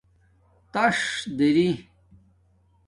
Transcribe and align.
تݳس 0.73 1.01
دری 1.37 1.69